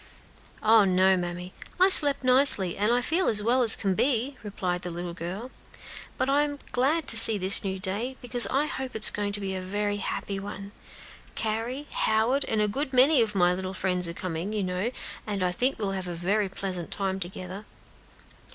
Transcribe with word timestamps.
"Oh, 0.63 0.83
no, 0.83 1.15
mammy! 1.15 1.53
I 1.79 1.89
slept 1.89 2.23
nicely, 2.23 2.75
and 2.75 3.05
feel 3.05 3.27
as 3.27 3.43
well 3.43 3.61
as 3.61 3.75
can 3.75 3.93
be," 3.93 4.35
replied 4.41 4.81
the 4.81 4.89
little 4.89 5.13
girl; 5.13 5.51
"but 6.17 6.27
I 6.27 6.41
am 6.41 6.57
glad 6.71 7.05
to 7.09 7.17
see 7.17 7.37
this 7.37 7.63
new 7.63 7.77
day, 7.77 8.17
because 8.19 8.47
I 8.47 8.65
hope 8.65 8.95
it 8.95 9.03
is 9.03 9.11
going 9.11 9.31
to 9.33 9.39
be 9.39 9.53
a 9.53 9.61
very 9.61 9.97
happy 9.97 10.39
one. 10.39 10.71
Carry 11.35 11.85
Howard, 11.91 12.45
and 12.45 12.63
a 12.63 12.67
good 12.67 12.93
many 12.93 13.21
of 13.21 13.35
my 13.35 13.53
little 13.53 13.75
friends 13.75 14.07
are 14.07 14.13
coming, 14.13 14.53
you 14.53 14.63
know, 14.63 14.89
and 15.27 15.43
I 15.43 15.51
think 15.51 15.77
we 15.77 15.85
will 15.85 15.91
have 15.91 16.07
a 16.07 16.15
very 16.15 16.49
pleasant 16.49 16.89
time 16.89 17.19
together." 17.19 17.65